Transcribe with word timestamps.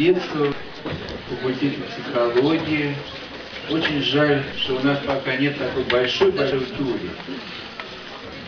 студентов 0.00 0.56
факультета 1.28 1.82
психологии. 1.82 2.96
Очень 3.68 4.02
жаль, 4.02 4.42
что 4.56 4.76
у 4.76 4.80
нас 4.80 4.98
пока 5.06 5.36
нет 5.36 5.58
такой 5.58 5.84
большой 5.84 6.32
большой. 6.32 6.66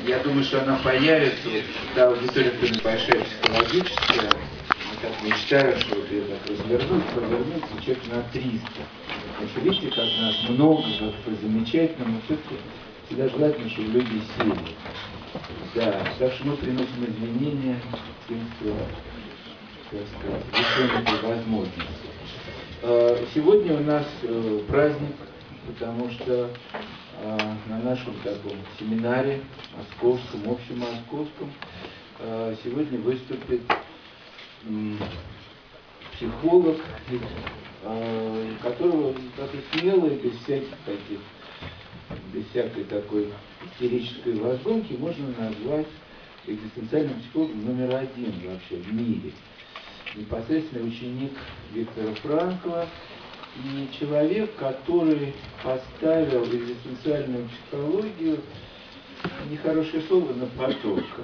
Я 0.07 0.19
думаю, 0.21 0.43
что 0.45 0.63
она 0.63 0.77
появится, 0.77 1.49
вот, 1.49 1.63
когда 1.89 2.09
аудитория 2.09 2.53
большая 2.83 3.25
психологическая, 3.25 4.31
мы 4.31 4.97
так 5.01 5.23
мечтаю, 5.23 5.79
что 5.79 5.95
вот 5.95 6.11
ее 6.11 6.23
так 6.23 6.51
развернуть, 6.51 7.05
повернуть, 7.15 7.85
человек 7.85 8.03
на 8.11 8.23
300. 8.33 8.67
Значит, 9.39 9.63
видите, 9.63 9.89
как 9.89 10.05
нас 10.21 10.49
много, 10.49 10.83
как 10.99 11.41
замечательно, 11.41 12.09
но 12.09 12.21
все-таки 12.25 12.57
всегда 13.07 13.29
желательно, 13.29 13.71
чтобы 13.71 13.89
люди 13.91 14.23
сели. 14.37 14.57
Да, 15.77 16.03
так 16.19 16.33
что 16.33 16.47
мы 16.47 16.57
приносим 16.57 17.05
извинения 17.07 17.81
тем, 18.29 18.41
кто, 18.59 18.75
сказать, 19.93 21.23
возможности. 21.23 21.83
Э, 22.83 23.27
сегодня 23.35 23.77
у 23.77 23.81
нас 23.81 24.07
э, 24.23 24.61
праздник, 24.69 25.15
потому 25.67 26.11
что 26.11 26.51
э, 27.23 27.39
на 27.69 27.79
нашем 27.81 28.15
таком 28.25 28.57
семинаре 28.79 29.43
московском, 29.77 30.51
общемосковском, 30.51 31.53
сегодня 32.63 33.01
выступит 33.01 33.63
психолог, 36.15 36.77
которого 38.63 39.13
как 39.37 39.51
и 39.55 39.79
смело 39.79 40.07
и 40.07 40.17
без 40.19 40.37
всяких 40.43 40.69
таких, 40.87 41.19
без 42.33 42.47
всякой 42.51 42.85
такой 42.85 43.33
истерической 43.73 44.35
возгонки 44.35 44.93
можно 44.93 45.27
назвать 45.37 45.89
экзистенциальным 46.47 47.19
психологом 47.21 47.65
номер 47.65 47.97
один 47.97 48.33
вообще 48.49 48.77
в 48.77 48.95
мире. 48.95 49.33
Непосредственно 50.15 50.87
ученик 50.87 51.33
Виктора 51.73 52.15
Франкова 52.23 52.87
и 53.57 53.89
человек, 53.99 54.55
который 54.57 55.35
поставил 55.63 56.45
экзистенциальную 56.45 57.49
психологию, 57.49 58.41
нехорошее 59.51 60.03
слово, 60.03 60.33
на 60.35 60.47
потока. 60.47 61.23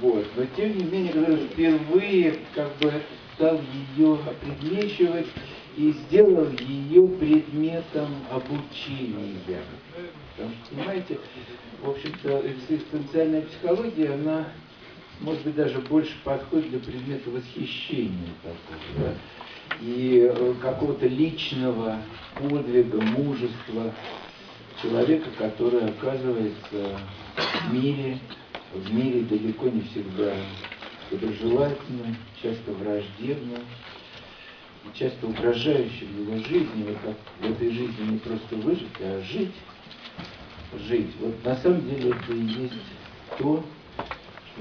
Вот. 0.00 0.26
Но 0.36 0.44
тем 0.56 0.76
не 0.78 0.84
менее, 0.84 1.12
который 1.12 1.46
впервые 1.48 2.38
как 2.54 2.76
бы 2.78 2.92
стал 3.34 3.60
ее 3.96 4.14
опредмечивать 4.14 5.26
и 5.76 5.92
сделал 5.92 6.48
ее 6.58 7.08
предметом 7.08 8.08
обучения. 8.30 9.62
Потому 10.36 10.54
что, 10.64 10.74
понимаете, 10.74 11.18
в 11.82 11.90
общем-то, 11.90 12.42
экзистенциальная 12.46 13.42
психология, 13.42 14.14
она, 14.14 14.48
может 15.22 15.42
быть, 15.44 15.54
даже 15.54 15.78
больше 15.80 16.12
подходит 16.24 16.70
для 16.70 16.78
предмета 16.80 17.30
восхищения 17.30 18.28
такого, 18.42 19.06
да? 19.06 19.14
и 19.80 20.28
э, 20.30 20.54
какого-то 20.60 21.06
личного 21.06 21.98
подвига, 22.38 23.00
мужества 23.00 23.92
человека, 24.82 25.30
который 25.38 25.88
оказывается 25.88 26.98
в 27.36 27.72
мире, 27.72 28.18
в 28.72 28.92
мире 28.92 29.22
далеко 29.22 29.68
не 29.68 29.82
всегда 29.82 30.34
доброжелательным, 31.10 32.16
часто 32.42 32.72
враждебным, 32.72 33.60
часто 34.94 35.26
угрожающим 35.26 36.08
его 36.20 36.36
жизни, 36.44 36.84
вот 36.86 36.96
как 37.04 37.16
в 37.40 37.52
этой 37.52 37.70
жизни 37.70 38.12
не 38.12 38.18
просто 38.18 38.56
выжить, 38.56 38.88
а 39.00 39.22
жить, 39.22 39.54
жить. 40.86 41.10
Вот 41.20 41.44
на 41.44 41.56
самом 41.56 41.88
деле 41.88 42.10
это 42.10 42.32
и 42.32 42.40
есть 42.40 42.74
то, 43.38 43.64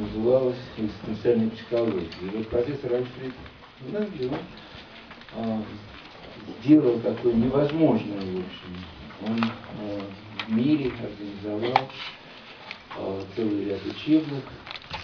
что 0.01 0.17
называлось 0.17 0.57
экзистенциальной 0.77 1.49
психологией. 1.51 2.09
И 2.21 2.37
вот 2.37 2.47
профессор 2.49 2.93
Альфред 2.93 3.33
Ленгли, 3.91 4.27
он 4.27 4.35
а, 5.35 5.63
сделал 6.61 6.99
такое 6.99 7.33
невозможное, 7.33 8.19
в 8.19 8.39
общем. 8.39 8.77
Он 9.27 9.43
а, 9.43 10.45
в 10.45 10.51
мире 10.51 10.91
организовал 11.01 11.89
а, 12.97 13.23
целый 13.35 13.65
ряд 13.65 13.85
учебных 13.85 14.43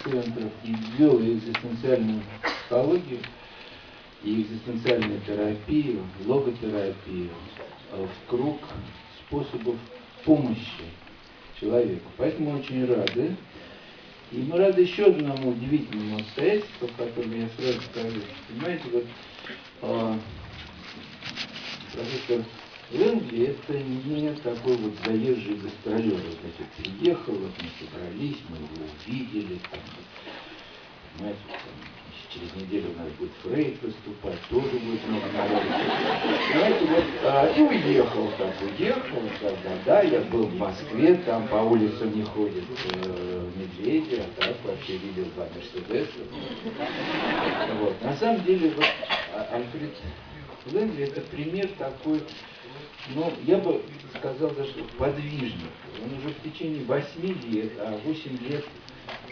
центров 0.02 0.52
и 0.64 0.74
ввел 0.74 1.20
экзистенциальную 1.20 2.22
психологию 2.42 3.20
и 4.22 4.42
экзистенциальную 4.42 5.20
терапию, 5.20 6.04
логотерапию 6.24 7.30
а, 7.92 8.06
в 8.06 8.30
круг 8.30 8.58
способов 9.26 9.76
помощи 10.24 10.84
человеку. 11.60 12.10
Поэтому 12.16 12.58
очень 12.58 12.84
рады. 12.86 13.36
И 14.30 14.36
мы 14.38 14.58
рады 14.58 14.82
еще 14.82 15.06
одному 15.06 15.50
удивительному 15.50 16.18
обстоятельству, 16.18 16.86
о 16.86 17.02
котором 17.02 17.32
я 17.32 17.48
сразу 17.56 17.80
скажу. 17.90 18.20
Понимаете, 18.48 18.84
вот 18.92 19.04
а, 19.82 20.18
профессор 21.94 22.44
Лэнгли 22.92 23.46
это 23.46 23.78
не 23.78 24.32
такой 24.34 24.76
вот 24.76 24.92
заезжий 25.04 25.56
гастролер. 25.56 26.14
Вот, 26.14 26.38
значит, 26.40 26.72
приехал, 26.76 27.32
вот 27.32 27.52
мы 27.62 27.70
собрались, 27.78 28.36
мы 28.50 28.56
его 28.56 28.86
увидели, 29.06 29.58
там, 29.70 29.80
там, 31.18 31.34
через 32.32 32.54
неделю 32.54 32.90
у 32.94 32.98
нас 32.98 33.08
будет 33.18 33.32
Фрейд 33.42 33.82
выступать, 33.82 34.40
тоже 34.50 34.78
будет 34.78 35.06
много 35.08 35.26
народу. 35.32 35.66
Знаете, 36.52 36.84
вот, 36.86 37.04
а, 37.24 37.46
и 37.56 37.62
уехал 37.62 38.30
так, 38.38 38.54
уехал, 38.62 39.22
тогда, 39.40 39.70
да, 39.84 40.02
я 40.02 40.20
был 40.22 40.46
в 40.46 40.54
Москве, 40.56 41.14
там 41.26 41.48
по 41.48 41.56
улицам 41.56 42.14
не 42.14 42.22
ходят 42.22 42.64
э, 42.94 43.50
медведи, 43.56 44.22
а 44.22 44.40
так 44.40 44.56
вообще 44.64 44.98
видел 44.98 45.24
два 45.34 45.46
Мерседеса. 45.54 46.12
Вот. 47.80 48.02
На 48.02 48.16
самом 48.16 48.44
деле, 48.44 48.70
вот, 48.70 48.86
а, 49.34 49.56
Альфред 49.56 49.94
Лэнгли 50.72 51.04
это 51.04 51.20
пример 51.22 51.68
такой, 51.78 52.20
ну, 53.14 53.32
я 53.44 53.58
бы 53.58 53.82
сказал 54.18 54.50
даже 54.50 54.72
подвижник. 54.98 55.70
Он 56.02 56.18
уже 56.18 56.34
в 56.34 56.42
течение 56.42 56.84
8 56.84 57.50
лет, 57.50 57.72
а 57.78 57.98
8 58.04 58.38
лет, 58.48 58.64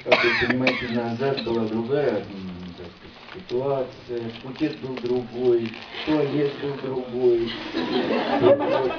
как 0.08 0.22
вы 0.22 0.30
понимаете, 0.46 0.88
назад 0.88 1.42
была 1.44 1.64
другая 1.64 2.24
ситуация, 3.34 4.22
букет 4.44 4.78
был 4.78 4.94
другой, 4.94 5.68
туалет 6.06 6.52
был 6.62 6.74
другой, 6.74 7.50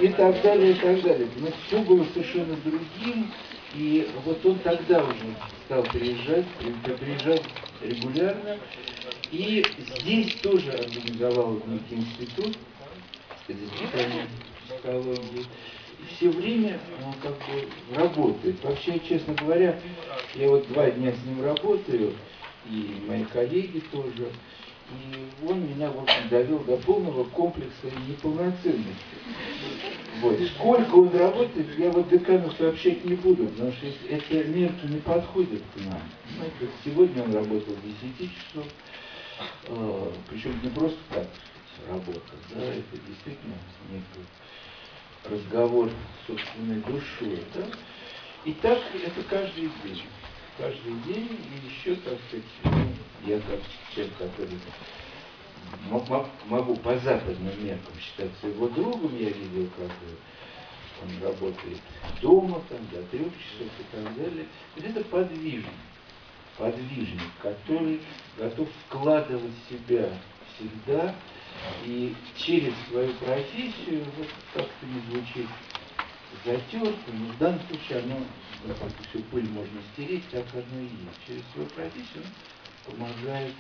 и 0.01 0.07
так 0.09 0.41
далее, 0.41 0.72
и 0.72 0.75
так 0.75 1.01
далее. 1.01 1.28
Но 1.38 1.47
все 1.66 1.79
было 1.81 2.06
совершенно 2.13 2.56
другим, 2.57 3.31
и 3.73 4.07
вот 4.25 4.46
он 4.46 4.59
тогда 4.59 5.03
уже 5.03 5.35
стал 5.66 5.84
приезжать, 5.84 6.46
приезжал 7.00 7.40
регулярно, 7.81 8.57
и 9.31 9.66
здесь 10.00 10.35
тоже 10.35 10.72
организовал 10.72 11.62
некий 11.66 11.96
институт 11.96 12.57
экзистенциальной 13.47 14.28
психологии. 14.67 15.46
И 16.00 16.16
все 16.16 16.29
время 16.29 16.79
он 17.03 17.13
как 17.23 17.34
бы 17.34 17.96
работает. 17.96 18.63
Вообще, 18.63 19.00
честно 19.00 19.34
говоря, 19.34 19.79
я 20.38 20.50
вот 20.50 20.68
два 20.70 20.90
дня 20.92 21.12
с 21.12 21.25
ним 21.25 21.44
работаю, 21.44 22.14
и 22.70 23.03
мои 23.08 23.24
коллеги 23.25 23.80
тоже. 23.92 24.31
И 24.90 25.46
он 25.46 25.68
меня, 25.68 25.92
в 25.92 26.02
общем, 26.02 26.30
довел 26.30 26.59
до 26.59 26.78
полного 26.78 27.25
комплекса 27.25 27.88
неполноценности. 28.08 29.18
Вот. 30.22 30.40
Сколько 30.56 30.96
он 30.96 31.18
работает, 31.18 31.68
я 31.78 31.90
вот 31.92 32.09
декану 32.09 32.52
сообщать 32.58 33.03
не 33.03 33.16
буду, 33.16 33.47
потому 33.47 33.72
что 33.74 33.88
эти 33.88 34.47
мерки 34.47 34.86
не 34.86 35.00
подходят 35.00 35.62
к 35.76 35.80
нам. 35.81 36.02
Знаете, 36.36 36.74
сегодня 36.86 37.24
он 37.24 37.34
работал 37.34 37.76
10 37.84 38.31
часов, 38.31 38.66
э, 39.68 40.12
причем 40.30 40.53
не 40.64 40.70
просто 40.70 40.97
так 41.14 41.28
работа, 41.90 42.31
да, 42.56 42.64
это 42.64 42.97
действительно 43.08 43.56
некий 43.92 44.26
разговор 45.30 45.90
с 45.90 46.28
собственной 46.28 46.81
душой. 46.81 47.44
Да? 47.53 47.66
И 48.47 48.53
так 48.53 48.80
это 48.96 49.24
каждый 49.30 49.69
день 49.84 50.03
каждый 50.58 50.94
день, 51.06 51.30
и 51.52 51.68
еще, 51.68 51.96
так 51.97 52.18
сказать, 52.28 52.46
я 53.25 53.40
как 53.41 53.59
человек, 53.94 54.13
который 54.18 54.59
могу 56.50 56.75
по 56.78 56.97
западным 56.97 57.64
меркам 57.64 57.94
считаться 57.99 58.47
его 58.47 58.70
другом, 58.70 59.16
я 59.17 59.29
видел, 59.29 59.70
как 59.78 59.91
он 61.03 61.23
работает 61.23 61.78
дома, 62.22 62.61
там, 62.70 62.79
до 62.91 63.03
трех 63.08 63.28
часов 63.38 63.67
и 63.79 63.96
так 63.96 64.16
далее. 64.16 64.47
Это 64.78 65.03
подвижник, 65.03 65.66
подвижник, 66.58 67.32
который 67.41 68.02
готов 68.38 68.70
вкладывать 68.88 69.53
себя 69.70 70.09
всегда 70.55 71.14
и 71.85 72.16
через 72.38 72.73
свою 72.90 73.14
профессию, 73.14 74.05
вот 74.17 74.28
как-то 74.53 74.85
не 74.85 75.02
звучит 75.11 75.47
затерто, 76.46 77.12
но 77.14 77.34
в 77.34 77.38
данном 77.38 77.62
случае 77.68 78.00
оно 78.00 78.26
эту 78.66 79.09
всю 79.09 79.20
пыль 79.32 79.50
можно 79.50 79.82
стереть, 79.94 80.28
так 80.29 80.46
оно 80.53 80.82
и 80.82 80.85
есть. 80.85 81.26
Через 81.26 81.44
свою 81.53 81.68
профессию 81.70 82.24
помогает 82.85 83.53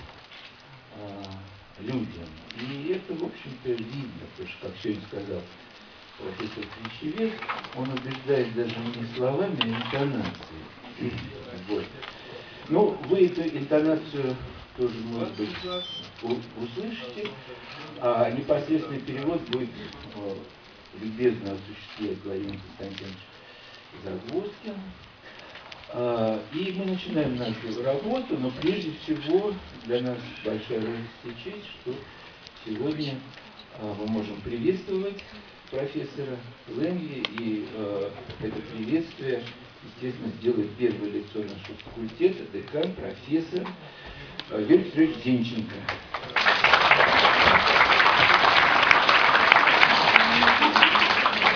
а, 0.95 1.81
людям. 1.81 2.27
И 2.59 2.93
это, 2.93 3.13
в 3.13 3.25
общем-то, 3.25 3.69
видно, 3.69 4.25
потому 4.31 4.49
что, 4.49 4.67
как 4.67 4.77
сегодня 4.81 5.03
сказал 5.07 5.41
профессор 6.17 6.63
Клещевец, 6.99 7.33
он 7.75 7.89
убеждает 7.91 8.53
даже 8.55 8.75
не 8.79 9.15
словами, 9.15 9.57
а 9.61 9.67
интонацией. 9.67 11.13
Вот. 11.67 11.85
Ну, 12.69 12.97
вы 13.07 13.27
эту 13.27 13.41
интонацию 13.41 14.35
тоже, 14.77 14.99
может 14.99 15.33
быть, 15.35 15.49
услышите. 16.23 17.29
А 17.99 18.29
непосредственный 18.31 18.99
перевод 18.99 19.41
будет 19.49 19.69
э, 20.15 20.35
любезно 21.01 21.53
осуществлять 21.53 22.23
Владимир 22.23 22.59
Константинович 22.77 23.17
Загвоздкин. 24.03 24.73
А, 25.89 26.41
И 26.53 26.73
мы 26.73 26.85
начинаем 26.85 27.37
нашу 27.37 27.83
работу, 27.83 28.37
но 28.37 28.51
прежде 28.61 28.91
всего 29.03 29.53
для 29.85 30.01
нас 30.01 30.17
большая 30.43 30.81
радость 30.81 31.23
и 31.23 31.43
честь, 31.43 31.65
что 31.81 31.95
сегодня 32.65 33.15
а, 33.79 33.95
мы 33.99 34.07
можем 34.07 34.41
приветствовать 34.41 35.23
профессора 35.71 36.37
Ленги, 36.67 37.23
и 37.39 37.67
э, 37.73 38.09
это 38.41 38.55
приветствие, 38.73 39.43
естественно, 39.83 40.31
сделает 40.39 40.71
первое 40.77 41.09
лицо 41.09 41.39
нашего 41.39 41.77
факультета, 41.83 42.43
декан, 42.53 42.93
профессор 42.93 43.67
Юрий 44.51 44.85
Петрович 44.85 45.17
Зинченко. 45.25 45.75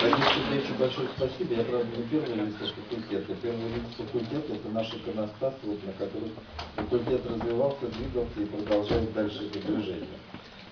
Владимиру 0.02 0.30
Сергеевичу 0.34 0.74
большое 0.80 1.08
спасибо. 1.16 1.54
Я, 1.54 1.62
правда, 1.62 1.96
не 1.96 2.02
первый 2.08 2.34
лиц 2.34 2.54
факультета. 2.58 3.34
Первый 3.40 3.68
лиц 3.70 3.84
факультета– 3.96 4.52
это 4.54 4.68
наш 4.70 4.92
иконостас, 4.92 5.54
вот, 5.62 5.78
на 5.86 5.92
котором 5.92 6.30
факультет 6.74 7.20
развивался, 7.24 7.86
двигался 7.86 8.40
и 8.40 8.44
продолжает 8.46 9.12
дальше 9.12 9.46
это 9.46 9.60
движение. 9.60 10.18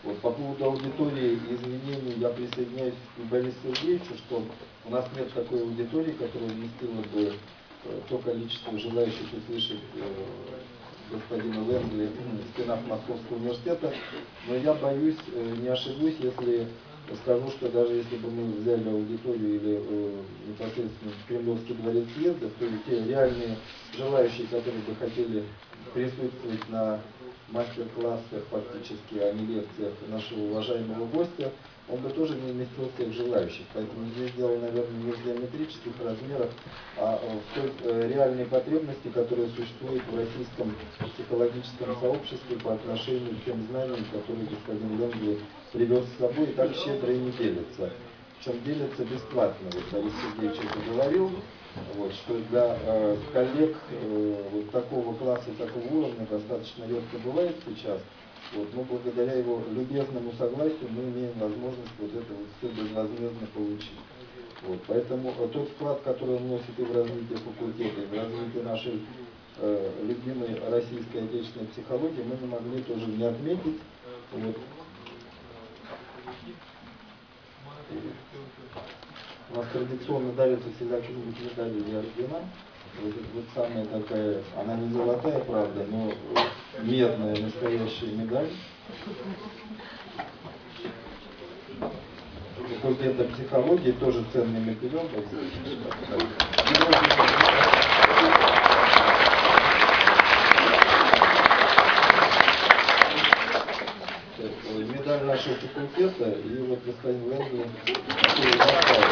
Вот, 0.03 0.19
по 0.19 0.33
поводу 0.33 0.65
аудитории 0.65 1.39
и 1.49 1.55
изменений 1.55 2.15
я 2.19 2.31
присоединяюсь 2.31 2.95
к 3.17 3.21
Борису 3.31 3.55
Сергеевичу, 3.63 4.17
что 4.27 4.43
у 4.87 4.91
нас 4.91 5.07
нет 5.17 5.33
такой 5.33 5.63
аудитории, 5.63 6.13
которая 6.13 6.51
вместила 6.51 7.01
бы 7.15 7.33
э, 7.85 8.01
то 8.09 8.19
количество 8.19 8.77
желающих 8.81 9.27
услышать 9.33 9.85
э, 9.95 10.03
господина 11.13 11.63
Лэнгли 11.63 12.09
в 12.09 12.53
стенах 12.55 12.81
Московского 12.85 13.37
университета. 13.37 13.95
Но 14.49 14.57
я 14.57 14.75
боюсь, 14.75 15.19
э, 15.33 15.55
не 15.61 15.69
ошибусь, 15.69 16.15
если 16.19 16.67
скажу, 17.17 17.51
что 17.51 17.69
даже 17.69 17.95
если 17.95 18.17
бы 18.17 18.31
мы 18.31 18.53
взяли 18.53 18.89
аудиторию 18.89 19.57
или 19.57 19.81
э, 19.81 20.23
непосредственно 20.49 21.13
Кремлевский 21.29 21.75
дворец 21.75 22.05
съездов, 22.17 22.53
то 22.59 22.67
те 22.87 23.05
реальные 23.05 23.57
желающие, 23.97 24.47
которые 24.47 24.83
бы 24.83 24.95
хотели 24.97 25.45
присутствовать 25.95 26.69
на 26.69 27.01
мастер-классах 27.51 28.45
фактически, 28.51 29.19
а 29.19 29.33
не 29.33 29.47
лекциях 29.47 29.95
нашего 30.09 30.41
уважаемого 30.51 31.07
гостя, 31.07 31.53
он 31.89 32.01
бы 32.01 32.11
тоже 32.11 32.35
не 32.35 32.53
вместил 32.53 32.91
всех 32.95 33.13
желающих. 33.13 33.65
Поэтому 33.75 34.07
здесь 34.11 34.33
дело, 34.37 34.57
наверное, 34.59 35.03
не 35.03 35.13
в 35.13 35.25
геометрических 35.25 35.93
размерах, 36.03 36.51
а 36.97 37.19
в 37.19 37.55
той 37.55 37.73
э, 37.83 38.09
реальной 38.09 38.45
потребности, 38.45 39.09
которая 39.09 39.49
существует 39.49 40.03
в 40.11 40.17
российском 40.17 40.75
психологическом 41.15 41.97
сообществе 42.01 42.57
по 42.63 42.75
отношению 42.75 43.35
к 43.37 43.45
тем 43.45 43.67
знаниям, 43.71 44.05
которые 44.13 44.47
господин 44.47 44.99
Ленгли 44.99 45.41
привез 45.73 46.05
с 46.05 46.21
собой 46.21 46.45
и 46.45 46.53
так 46.53 46.75
щедро 46.75 47.13
и 47.13 47.19
не 47.19 47.33
делится. 47.33 47.91
Причем 48.39 48.65
делится 48.65 49.05
бесплатно. 49.05 49.69
Вот 49.73 49.85
Борис 49.93 50.13
Сергеевич 50.23 50.61
это 50.65 50.91
говорил, 50.91 51.31
вот, 51.95 52.13
что 52.13 52.39
для 52.51 52.77
э, 52.83 53.17
коллег 53.33 53.77
э, 53.91 54.45
вот 54.53 54.71
такого 54.71 55.15
класса, 55.15 55.51
такого 55.57 55.85
уровня 55.87 56.27
достаточно 56.29 56.85
редко 56.85 57.19
бывает 57.25 57.57
сейчас. 57.65 58.01
Вот, 58.55 58.75
но 58.75 58.83
благодаря 58.83 59.35
его 59.35 59.63
любезному 59.71 60.33
согласию 60.37 60.89
мы 60.91 61.05
имеем 61.05 61.39
возможность 61.39 61.93
вот 61.99 62.11
это 62.11 62.33
вот 62.33 62.49
все 62.59 62.69
безвозмездно 62.83 63.47
получить. 63.55 64.01
Вот, 64.63 64.81
поэтому 64.89 65.33
э, 65.39 65.49
тот 65.53 65.69
вклад, 65.71 66.01
который 66.03 66.37
он 66.37 66.49
вносит 66.49 66.79
и 66.79 66.83
в 66.83 66.95
развитие 66.95 67.39
факультета, 67.39 68.01
и 68.01 68.07
в 68.07 68.15
развитие 68.15 68.63
нашей 68.65 69.03
э, 69.59 69.91
любимой 70.03 70.61
российской 70.69 71.25
отечественной 71.25 71.67
психологии, 71.69 72.25
мы 72.25 72.37
не 72.41 72.47
могли 72.47 72.83
тоже 72.83 73.07
не 73.07 73.25
отметить. 73.25 73.81
Вот. 74.33 74.57
У 79.53 79.57
нас 79.57 79.67
традиционно 79.73 80.33
дарятся 80.33 80.69
всегда 80.77 81.01
какие-нибудь 81.01 81.35
медали 81.41 81.71
или 81.71 81.97
ордена. 81.97 82.39
Вот, 83.03 83.15
вот 83.35 83.45
самая 83.53 83.85
такая, 83.87 84.43
она 84.57 84.77
не 84.77 84.93
золотая, 84.93 85.41
правда, 85.41 85.87
но 85.91 86.13
медная 86.83 87.37
настоящая 87.37 88.13
медаль. 88.13 88.49
Факультета 92.81 93.25
психологии 93.25 93.91
тоже 93.93 94.25
ценный 94.33 94.61
медальон. 94.61 95.09
Медаль 104.79 105.25
нашего 105.41 105.57
факультета 105.57 106.31
и 106.31 106.59
вот 106.69 106.79
Лэнгли, 107.25 107.67
который 107.87 108.53
доставил. 108.59 109.05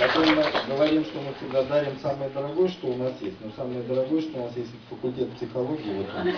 Потом 0.00 0.34
мы 0.34 0.44
говорим, 0.66 1.04
что 1.04 1.20
мы 1.20 1.34
всегда 1.34 1.62
дарим 1.64 1.98
самое 2.00 2.30
дорогое, 2.30 2.68
что 2.68 2.86
у 2.86 2.96
нас 2.96 3.12
есть. 3.20 3.36
Но 3.44 3.50
самое 3.54 3.82
дорогое, 3.82 4.22
что 4.22 4.38
у 4.38 4.44
нас 4.46 4.56
есть, 4.56 4.70
факультет 4.88 5.30
психологии. 5.34 5.92
Вот 5.92 6.06
он. 6.16 6.32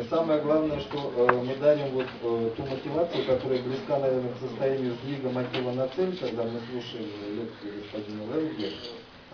И 0.00 0.04
самое 0.08 0.40
главное, 0.40 0.80
что 0.80 1.12
э, 1.16 1.32
мы 1.32 1.54
дарим 1.56 1.88
вот 1.90 2.06
э, 2.22 2.50
ту 2.56 2.62
мотивацию, 2.62 3.26
которая 3.26 3.62
близка, 3.62 3.98
наверное, 3.98 4.32
к 4.32 4.38
состоянию 4.38 4.94
сдвига 4.94 5.28
мотива 5.28 5.70
на 5.72 5.86
цель, 5.88 6.16
когда 6.18 6.44
мы 6.44 6.60
слушаем 6.70 7.08
лекции 7.36 7.82
господина 7.82 8.34
Левги. 8.34 8.72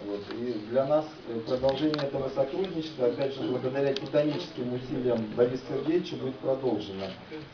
Вот. 0.05 0.20
И 0.34 0.52
для 0.70 0.87
нас 0.87 1.05
э, 1.28 1.38
продолжение 1.46 2.02
этого 2.02 2.28
сотрудничества, 2.31 3.06
опять 3.06 3.34
же, 3.34 3.43
благодаря 3.43 3.94
титаническим 3.94 4.75
усилиям 4.75 5.26
Бориса 5.37 5.62
Сергеевича, 5.69 6.16
будет 6.16 6.37
продолжено. 6.37 7.06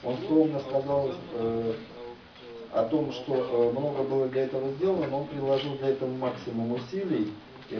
Он 0.02 0.16
скромно 0.24 0.60
сказал 0.60 1.10
э, 1.34 1.74
о 2.72 2.84
том, 2.84 3.12
что 3.12 3.70
много 3.72 4.02
было 4.02 4.28
для 4.28 4.44
этого 4.44 4.70
сделано, 4.72 5.06
но 5.08 5.18
он 5.20 5.26
приложил 5.26 5.76
для 5.76 5.90
этого 5.90 6.10
максимум 6.10 6.72
усилий, 6.72 7.32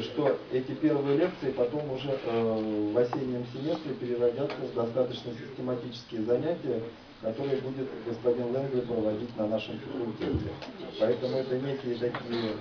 что 0.03 0.39
эти 0.53 0.73
первые 0.73 1.19
лекции 1.19 1.51
потом 1.51 1.91
уже 1.93 2.19
э, 2.25 2.91
в 2.93 2.99
осеннем 2.99 3.45
семестре 3.53 3.93
переродятся 3.95 4.57
в 4.57 4.75
достаточно 4.75 5.33
систематические 5.33 6.23
занятия, 6.23 6.83
которые 7.21 7.57
будет 7.59 7.89
господин 8.07 8.55
Лэнгли 8.55 8.81
проводить 8.81 9.37
на 9.37 9.47
нашем 9.47 9.79
факультете. 9.81 10.51
Поэтому 10.99 11.37
это 11.37 11.59
некие 11.59 11.97
такие 11.97 12.53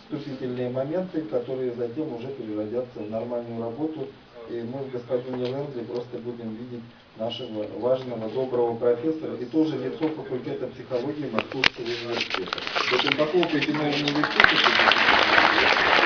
вступительные 0.00 0.70
моменты, 0.70 1.22
которые 1.22 1.72
затем 1.74 2.14
уже 2.14 2.28
переродятся 2.28 3.00
в 3.00 3.10
нормальную 3.10 3.62
работу. 3.62 4.08
И 4.50 4.60
мы 4.60 4.84
в 4.84 4.90
господине 4.90 5.44
Лэнгли 5.50 5.80
просто 5.84 6.18
будем 6.18 6.54
видеть 6.56 6.84
нашего 7.16 7.66
важного, 7.78 8.28
доброго 8.28 8.76
профессора 8.76 9.36
и 9.36 9.44
тоже 9.46 9.78
лицо 9.78 10.08
факультета 10.08 10.66
психологии 10.66 11.30
Московского 11.30 11.84
университета. 11.84 12.58
Поэтому 12.90 13.16
похлопайте 13.16 13.72
моему 13.72 14.08
университету. 14.08 16.03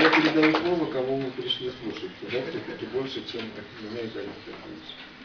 Я 0.00 0.08
передаю 0.08 0.56
слово, 0.56 0.90
кому 0.90 1.18
мы 1.18 1.30
пришли 1.32 1.70
слушать. 1.82 2.10
Да, 2.22 2.40
все-таки 2.48 2.86
больше, 2.86 3.22
чем 3.30 3.42
меня 3.42 4.00
и 4.00 4.08
Сергеевич. 4.08 4.30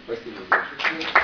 Спасибо 0.04 0.42
большое. 0.50 1.08